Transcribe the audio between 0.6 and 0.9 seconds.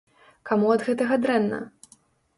ад